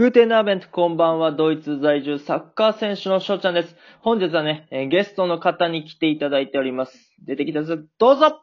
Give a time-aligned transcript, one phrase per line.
[0.00, 1.30] グーテンナーベント、こんばんは。
[1.30, 3.76] ドイツ在住サッカー選手の翔ちゃんです。
[4.00, 7.12] 本日はね、えーゲストの方に来ていただいております。
[7.26, 7.76] 出てきたぞ。
[7.98, 8.40] どうぞ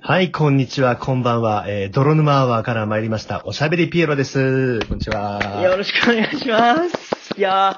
[0.00, 1.66] はい、こんにちは、こんばんは。
[1.68, 3.42] えー、泥沼アワーから参りました。
[3.44, 4.80] おしゃべりピエロです。
[4.88, 5.60] こんにちは。
[5.62, 7.38] よろしくお願いします。
[7.38, 7.76] いやー、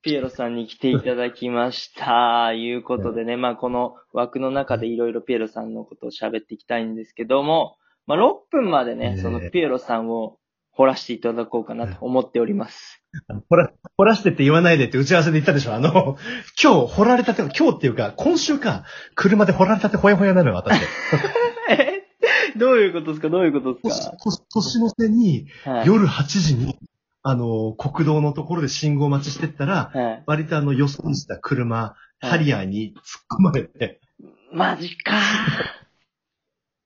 [0.00, 2.54] ピエロさんに来ていただきました。
[2.56, 7.76] いうことでね、まあこの枠の中でいろいろピエロさんのことを喋っていきたいんですけども、
[8.06, 10.38] まあ6分までね、そのピエロさんを
[10.82, 13.00] 掘らせていただこうかなと思っております。
[13.28, 15.74] あのほら、掘らしてって言わないでって打ち合わせで言ったでしょ？
[15.74, 16.16] あの、
[16.60, 20.80] 今日掘られたて、今日っていうか、今週か、車で掘られたてほやほやなのよ、私。
[21.70, 22.02] え？
[22.56, 23.28] どういうことですか？
[23.30, 24.16] どういうことですか？
[24.18, 25.86] 年年の瀬に、はい。
[25.86, 26.76] 夜8時に、
[27.22, 30.22] あの、国道のところで信号待ちしてったら、はい。
[30.26, 34.00] 割とあの、予想した車、いハリアーに突っ込まれて、
[34.52, 35.12] マジか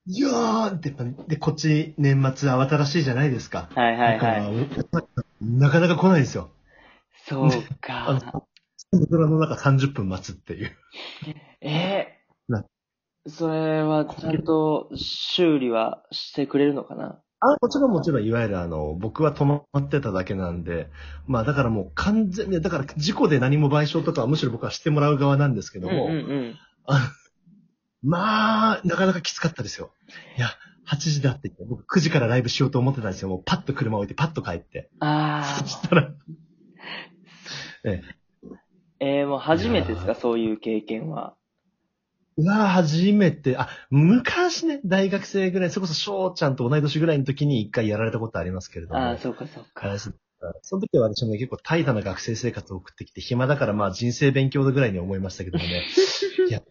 [0.08, 0.94] いやーって、
[1.26, 3.68] で、こっち年末慌ただしいじゃないですか。
[3.74, 4.68] はいはいはい。
[4.68, 6.50] だからなかなか来ないんですよ。
[7.26, 8.46] そうあか。
[8.92, 10.70] の、空の中30分待つっていう。
[11.60, 12.06] え
[12.48, 12.64] な
[13.26, 17.20] それはちゃんと修理はしてくれるのかな？
[17.40, 20.88] あ、もちろんもちろん、いわゆるあの、僕は止まってただけなんで、
[21.26, 26.54] まあだからもう完全に、だから事故で何も賠償とかはむしろ僕はしてもらう側なんですけども、うんうんうん。
[26.86, 27.12] あ
[28.06, 29.90] まあ、なかなかきつかったですよ。
[30.38, 30.48] いや、
[30.88, 33.28] 8時だって言って、僕9時からライブしようと思ってたんですよ。
[33.28, 34.88] もうパッと車置いてパッと帰って。
[35.00, 36.10] あそしたら、
[37.84, 38.56] えあ。
[39.00, 41.34] えー、もう初めてですいかそういう経験は。
[42.36, 49.00] うわ初めて、あ、昔ね、大学生ぐらい、それこそ翔ちゃんと同い年ぐらいの時に一回やられたことありますけれども。
[49.00, 49.88] ああ、そうかそうか。
[49.88, 50.12] はいそ
[50.62, 55.82] その時は私もね、結構怠惰な学生生活を送ってきて、暇だからまあ人生勉強だぐらいには思いましたけどもね。
[56.48, 56.62] いや、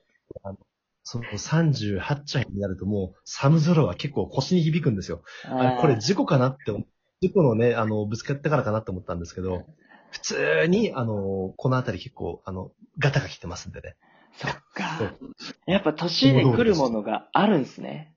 [1.06, 5.24] その38歳になるともう寒空は結構腰に響くんですよ。
[5.44, 6.74] あれこれ事故かなって
[7.22, 9.66] 事故のね、あの、ぶつかったからかなって思ったんですけど、
[10.12, 13.96] 普通に、あの、このあたり結構、あの、ガタが来てますんでね。
[14.38, 15.72] そっそかう。
[15.72, 18.14] やっぱ年で来るものがあるんすね。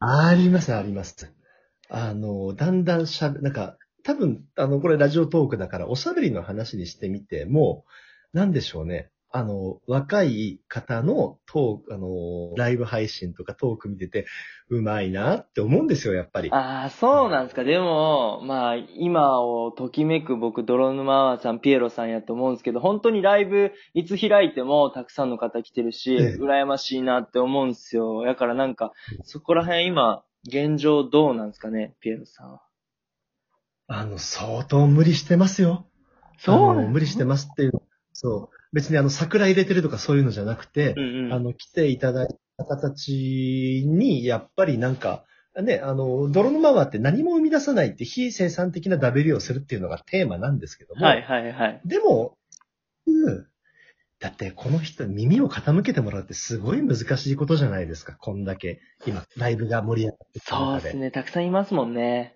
[0.00, 1.32] あります、あります。
[1.90, 7.84] あの、だんだんしゃべ、なんか、多分、あの、これラジオトークだから、おしゃべりの話にしてみても、
[8.32, 9.10] なんでしょうね。
[9.38, 14.26] あの、若い方のトーク、あの、ライブ配信とかトーク見てて、
[14.68, 16.50] うまいなって思うんですよ、やっぱり。
[16.50, 17.62] ああ、そうなんですか。
[17.62, 28.24] でも、まあ、今をときめく僕、泥沼さん、ピエロさんやと思うんですけど、本当にライブ、いつ開いてもたくさんの方来てるし、ええ羨ましいなって思うんですよ。
[28.24, 32.62] だからなんか、そこら辺今、現状どうなんですかね、ピエロさんは。
[33.86, 35.86] あの、相当無理してますよ。
[36.38, 37.72] そう無理してますっていう。
[38.12, 38.57] そう。
[38.72, 41.32] 別にあの、桜入れてるとかそういうのじゃなくて、うんうん。
[41.32, 45.24] あの、来ていただいた方たちに、やっぱりなんか、
[45.62, 51.80] ね、あの、泥沼はって何も生み出さないって非生産的な W をするっていうのがテーマなんですけども、はいはいはい。
[51.84, 52.36] でも、
[53.06, 53.46] うん
[54.20, 58.80] だってこの人耳を傾けてもらうってすごい難しいことじゃないですか、こんだけ。
[59.06, 60.40] 今、ライブが盛り上がって。
[60.40, 61.10] そうですね。
[61.12, 62.34] たくさんいますもんね。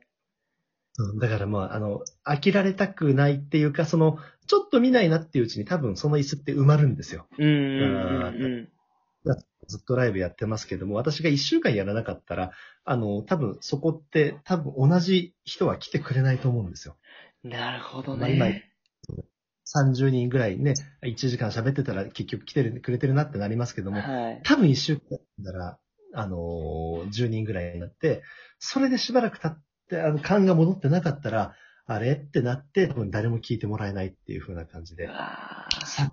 [0.98, 7.26] うんだからまあ、あの、飽きられたくないっていうか、その、ちょっと見ないなっていううちに多分その椅子って埋まるんですよ。
[7.38, 8.68] うんうんうん
[9.68, 12.50] ずっとライブやってますけども、私が一週間やらなかったら、
[12.84, 16.96] あの、多分そこって多分同じ人は来てくれないと思うんですよ。
[17.44, 17.50] うん。
[17.52, 18.68] なるほどまあ今ね。
[19.74, 24.40] 30人ぐらいね、1時間喋ってたら結局来てくれてるなってなりますけども、はい。
[24.44, 25.78] 多分一週間やったら、
[26.14, 28.22] あのー10人ぐらいになって、
[28.58, 29.60] それでしばらく経って、
[30.00, 31.54] あの、勘が戻ってなかったら、
[31.86, 32.12] あれ？
[32.12, 35.08] ってなって、多分誰も聞いてもらえないっていう風な感じで。
[35.84, 36.12] さ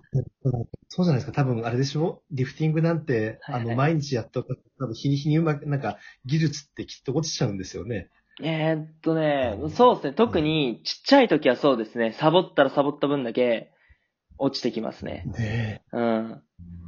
[0.88, 1.32] そうじゃないですか。
[1.32, 2.22] 多分あれでしょ？
[2.32, 8.10] リフティングなんて、はいはいあの、毎日やっと、多分日に日にうまく、なんか、技術ってきっと落ちちゃうんですよね。
[8.42, 10.12] えーっとねう、んそうですね。
[10.14, 12.16] 特にちっちゃい時はそうですね。
[12.18, 13.70] サボったらサボった分だけ
[14.38, 15.24] 落ちてきますね。
[15.26, 15.96] ねえ。
[15.96, 16.42] うん。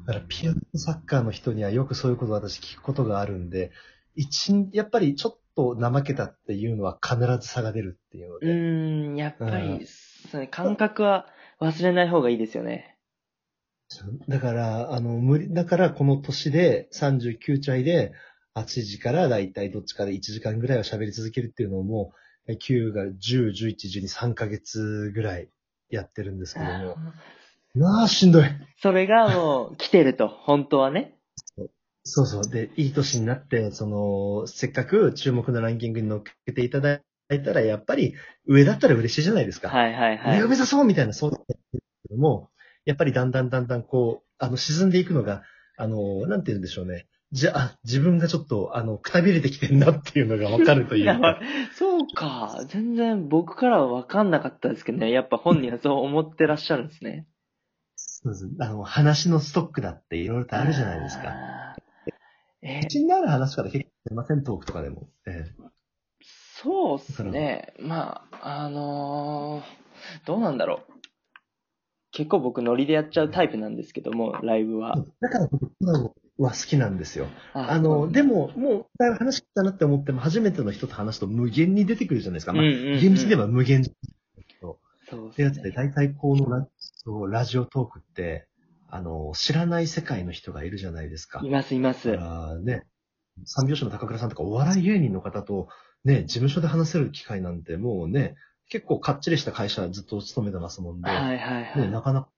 [0.06, 3.70] だからピアノサッカーの人にはよくそういうことを私聞くことがあるんで、
[4.16, 8.46] 一日、やっぱりちょっと怠けたっていうのは必ず差が出るっていうのうで。
[8.46, 11.26] ーん、やっぱうんり、そうね感覚は
[11.60, 12.98] 忘れない方がいいですよね。
[14.28, 18.12] だから、あの、無理、だからこの年で39歳で
[18.54, 22.12] 8時からだいたいどっちかで1時間ぐらいは喋り続けるっていうのをも
[22.48, 25.50] う、9が10、11、12、3ヶ月ぐらい
[25.90, 26.96] やってるんですけども。
[27.74, 28.44] なあ、しんどい。
[28.80, 31.18] それがもう来てると、本当はね。
[32.04, 32.48] そうそう。
[32.48, 37.00] で、いい年になって、その、せっかく注目のランキングに乗っけていただ
[37.30, 38.14] いたら、やっぱり
[38.46, 39.68] 上だったら嬉しいじゃないですか。
[39.68, 40.48] はいはいはい上を。
[40.48, 42.50] 目指そうみたいな、そうやってるけども、
[42.84, 45.42] やっぱりだんだんだんだんこう、あの、沈んでいくのが、
[45.76, 47.06] あの、なんて言うんでしょうね。
[47.30, 51.40] じゃあ、自分がちょっと、あの、くたびれてきてんなっていうのがわかるというか。
[51.78, 52.62] そうか。
[52.68, 55.10] 全然僕からは分かんなかったですけどね。
[55.10, 57.26] やっぱ本人はそう思ってらっしゃるんですね。
[57.96, 61.74] そうですあの、話のストックだっていろいろとあるじゃないですか。
[62.62, 65.08] えー口になる話から結構出ません、トークとかでも。
[65.26, 65.62] ええ
[66.62, 67.74] そうっすね。
[67.80, 70.92] まあ、あのーどうなんだろう。
[72.12, 74.96] 結構僕ノリでやっちゃうタイプなんですけども、ライブは。
[75.20, 75.70] だから僕、
[76.38, 77.26] は好きなんですよ。
[77.54, 82.52] ああの、でも、もう、だいぶ話聞いたなって思っても、初めての人と話すと無限に出てくるじゃないですか。
[82.52, 83.84] まあ、うんうんうん厳密に言えば無限。
[83.84, 84.78] そ
[85.16, 85.70] うっすで、やつで、ね。
[85.76, 88.46] 大体このラジオトークって、
[88.94, 91.40] あの、知らない世界の人がいるじゃないですか。
[91.42, 92.18] います、いますだ。
[92.18, 92.86] からね、
[93.46, 95.68] 三拍子の高倉さんとかお笑い芸人の方と、
[96.04, 98.34] ね、事務所で話せる機会なんてもうね、
[98.68, 101.90] 結構かっちりした会社ずっと勤めてますもんで、はいはいはね、い。
[101.90, 102.28] なかなか、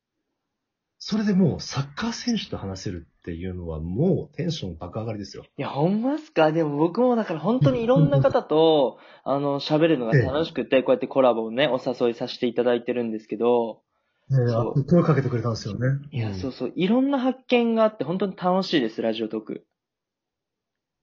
[0.99, 5.45] それでもうサッカー選手と話せるっていうのはもうテンション爆上がりですよ。
[5.59, 6.53] いや、ほんまっすか？
[6.53, 13.83] でも僕もだから本当にいろんな方と、 あの、喋るのが楽しくて、こうやってコラボをね、お誘いさせていただいてるんですけど、
[14.31, 16.01] ねそう声かけてくれたんですよね。
[16.11, 19.67] いや、うんそうそう、いろんな発見があって、本当に楽しいです、ラジオトーク。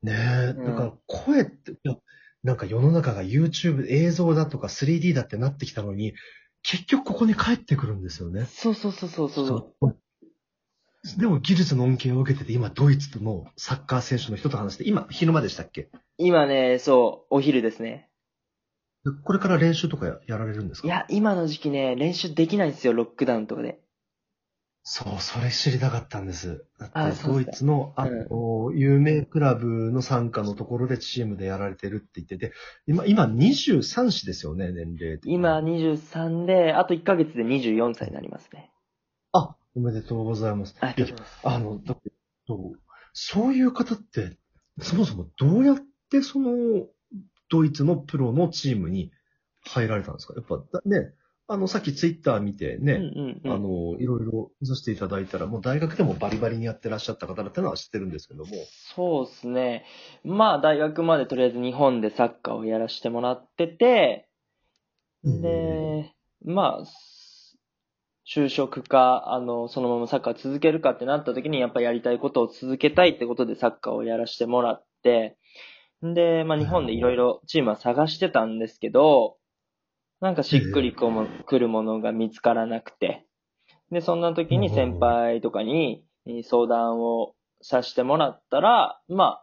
[0.04, 1.96] ねえ、うんだから声って、いや、
[2.44, 6.14] なんか世の中が YouTube 映像だとか 3D だってなってきたのに、
[6.64, 8.46] 結局ここに帰ってくるんですよね。
[8.46, 9.48] そうそうそうそうそう。
[9.48, 9.98] そう
[11.18, 15.90] でも技術の恩恵を受けてて、今ドイツのサッカー選手の人と話して、今昼間でしたっけ？
[16.20, 18.11] 今ね、そう、お昼ですね。
[19.24, 20.88] これから練習とかややられるんですか？
[20.88, 23.80] いや、今の時期ね、練習できないんですよ、ロックダウンとかで。
[24.84, 26.66] そう、それ知りたかったんです。
[26.80, 32.54] だって、ドイツの、あうんの、有名クラブの参加のところでチームでやられてるって言ってて、
[32.88, 38.72] 今、今23歳ですよね、年齢今23で、あと1ヶ月で24歳になりますね。
[39.34, 40.76] あ、おめでとうございます。
[40.80, 41.40] ありがとうございます。
[41.44, 42.12] あの、だって、
[43.14, 44.38] そういう方って、
[44.82, 46.88] そもそもどうやってその、
[47.52, 49.12] ドイツのプロのチームに
[49.64, 50.34] 入られたんですか？
[50.36, 51.14] やっぱ、だね、
[51.48, 53.52] あの、さっきツイッター見てね、うんうんうん。
[53.54, 58.52] あの、いろいろ見させていただいたら、もう大学でもバリバリにやってらっしゃった方だってのは知ってるんですけども。
[58.96, 59.86] そうですね。
[60.24, 64.30] まあ、大学までとりあえず日本でサッカーをやらせてもらってて、
[65.24, 66.14] で、
[66.46, 66.84] まあ、
[68.26, 75.38] 就職か、あの、そのままサッカー続けるかってなった時に、やっぱやりたいことを続けたいってことでサッカーをやらせてもらって、
[76.02, 79.38] で、まあ日本でいろいろチームは探してたんですけど、
[80.20, 83.26] なんかしっくりこも来るものが見つからなくて、
[83.92, 89.42] で、そんな時に先輩とかにえー相談をさせてもらったら、ま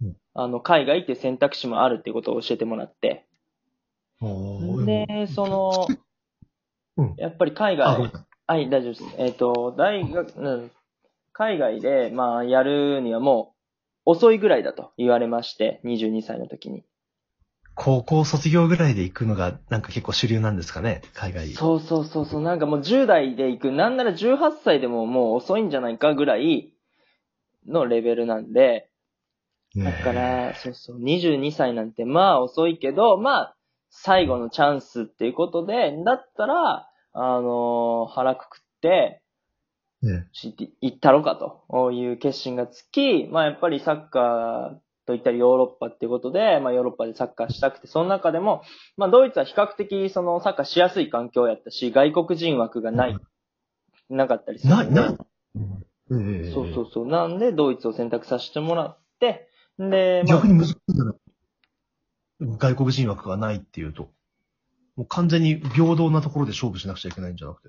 [0.00, 0.16] うん。
[0.34, 3.26] あ、あの、海外って選択肢もあるっていうことを教えてもらって、
[4.84, 5.86] で、その、
[6.96, 7.14] うん。
[7.16, 8.10] やっぱり海外。
[8.46, 9.04] はい、大丈夫です。
[9.18, 10.70] えっ、と、大学、うん、
[11.32, 13.53] 海外で、まあ、やるにはもう、
[14.04, 16.84] 遅いぐらいだと言われまして、22歳の時に。
[17.76, 21.48] 高校卒業ぐらいで行くのが、なんか結構主流なんですかね、海外。
[21.52, 26.72] そうそうそうそう、なんかもう10代で行く、なんなら18歳でももう遅いんじゃないかぐらい
[27.66, 28.90] のレベルなんで、
[29.76, 33.56] だから、そうそう、22歳なんてまあ遅いけど、まあ、
[33.90, 39.22] 最後のチャンスっていうことで、だったら、あのー腹くくって、
[40.04, 48.62] ねし行ったろかという決心がつき、まあやっぱりサッカーといったりヨーロッパっていうことで、まあヨーロッパでサッカーしたくて、その中でも、
[48.96, 53.18] まあドイツは比較的そのサッカーしやすい環境やったし、外国人枠がない、
[54.08, 54.74] なかったりする。
[54.74, 55.16] ない、ない。
[56.12, 57.06] ええそうそうそう。
[57.06, 61.14] なんでドイツを選択させてもらって、で、まあ逆に難しいんじゃない
[62.58, 64.10] 外国人枠がないっていうと。
[64.96, 67.68] もう完全に平等なところで勝負しなくちゃいけないんじゃなくて。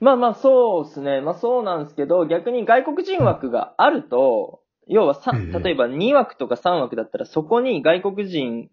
[0.00, 1.20] まあまあそうですね。
[1.20, 8.70] まあそうなんですけど、逆に外国人枠があると、要はさ、ええ例えば2枠とか3枠だったらそこに外国人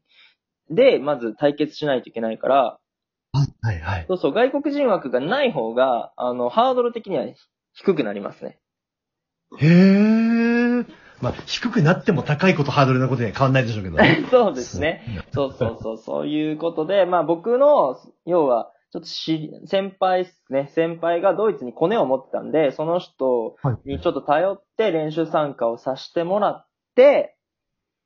[0.70, 2.80] でまず対決しないといけないから、
[3.62, 4.06] はいはい。
[4.08, 7.26] そうそう、外国人枠がない方が、あの、ハードル的には
[7.74, 8.60] 低くなりますね。
[9.60, 10.86] へえ。
[11.22, 14.26] まあ、低くなっても高いことハードルなことには変わんないでしょうけどね。
[14.30, 15.04] そうですね。
[15.32, 20.72] そうそうそう、そういうことで、まあ僕の、要は、ちょっと知り、先輩ですね。
[20.74, 23.90] 先輩がドイツにコネを持ってたんで、その人はい。
[23.90, 27.38] にちょっと頼って練習参加をさせてもらって、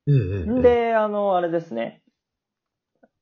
[0.08, 2.02] ええええ、で、あの、あれですね。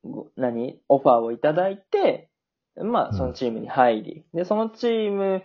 [0.02, 0.81] ご何？
[0.88, 2.31] オファーをいただいて、
[2.76, 5.43] まあ、うんそのチームに入り、で、そのチーム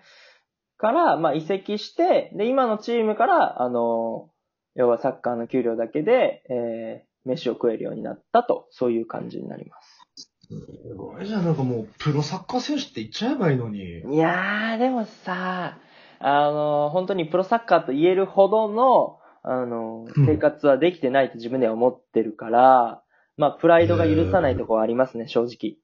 [0.77, 4.29] から、まあ、移籍して、で、今のチームから、あの、
[4.75, 9.84] 要はサッカーの給料だけで、えー、飯を食えるようになったと、そういう感じになります。
[11.25, 13.99] すごいじゃん、なんかもう、プロサッカー選手って言っちゃえばいいのに。
[13.99, 15.77] いやー、でもさ、
[16.19, 23.01] あの、本当にプロサッカーと言えるほどの、あの、うん生活はできてないと自分では思ってるから、
[23.37, 25.77] まあ、プライドが許さないところはありますね、正直。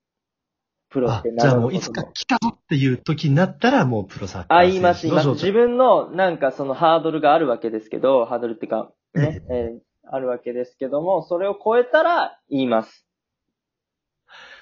[0.89, 5.27] プロっあて、なじゃあもういつか来たぞっていう時になったらもうプロサッカーあ、選手言います、言います。
[5.29, 9.79] 自分の、なんかそのハードルがあるわけですけど、ハードルっていうか、ね、えー
[10.13, 13.05] あるわけですけども、それを超えたら言います。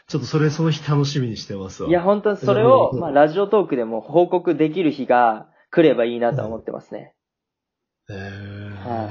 [0.09, 1.89] ちょっとそれその日楽しみにしてますわ。
[1.89, 7.13] いや、本当にそれを、 まあ、ラジオトークでも報告できる日が来ればいいなとは思ってますね。
[8.09, 9.09] へーは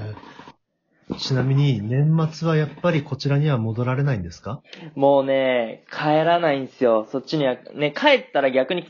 [1.19, 4.61] ちなみに、年末はやっぱりこちらには戻られないんですか？
[4.95, 7.07] もうね、帰らないんですよ。
[7.11, 8.85] そっちには、ね、帰ったら逆に、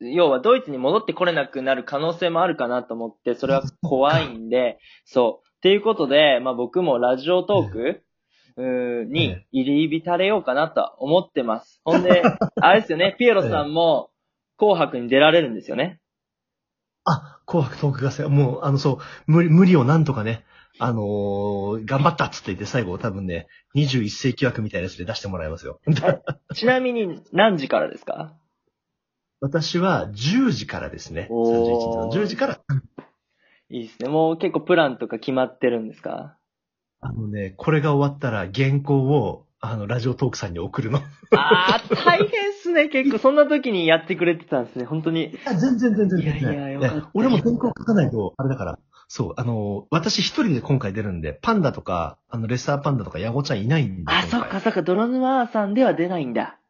[0.00, 5.46] 要はドイツに戻ってこれなくなる可能性もあるかなと思って、それは怖いんで、 そう。
[5.58, 8.02] っていうことで、まあ僕もラジオトーク、
[9.08, 11.80] に入り浸れようかなとは思ってます。
[11.84, 12.22] ほんで、
[12.60, 14.10] あれですよね、ピエロさんも
[14.58, 16.00] 紅白に出られるんですよね。
[17.04, 18.28] あ、紅白トーク合戦。
[18.30, 20.44] もう、あの、そう、無理、無理をなんとかね、
[20.78, 25.80] あのー頑張ったっつって言って最後多分ね、21世紀枠みたいなやつで出してもらいますよ。
[26.54, 28.34] ちなみに何時からですか？
[29.40, 31.26] 私は10時からですね。
[31.30, 32.60] おー31日の10時から。
[33.68, 34.08] いいですね。
[34.08, 36.36] もう結構プランとか決まってるんですか？
[37.00, 40.98] あのね、これが終わったら原稿を、あの、ラジオトークさんに送るの。
[40.98, 41.02] い
[41.32, 42.28] ああ、大変っ
[42.62, 43.18] すね、結構。
[43.18, 45.38] そんな時にやってくれてたんですね、本当に。
[45.44, 46.40] や、全然全然全然。
[46.40, 48.78] いやいやよかったね俺も原稿書かないと、あれだから。
[49.08, 54.12] そう、あの、私一人で今回出るんで、パンダとか、あの、レッサーパンダとかヤゴちゃんいないんで。
[54.12, 56.60] あ、そっかそっか、泥沼さんでは出ないんだ。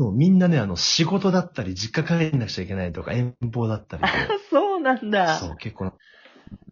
[0.00, 4.08] そうみんなね、あの、仕事だったり、実家帰んなくちゃいけないとか、遠方だったりあ、
[4.50, 5.10] そうなんで。
[5.10, 5.36] だ。
[5.36, 5.92] そう、結構な。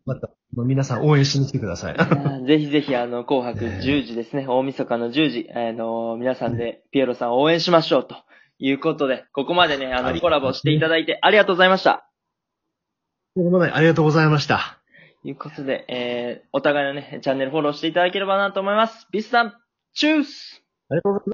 [0.07, 1.97] また、皆さん応援しに来てください。
[2.47, 8.17] ぜひぜひ、あの、紅白ねえ10時ですね、大晦日の10時、あの、皆さんでピエロさんを応援しましょうと
[8.59, 12.11] いうことで、ここまでね、あの、はいコラボしていただいてありがとうございました。
[13.35, 14.81] ということでありがとうございました。
[15.23, 19.07] ということで、えー、お互いのね、チャンネルフォローしていただければなと思います。
[19.13, 19.55] ビスさん、
[19.95, 21.29] チュースありがとうございます。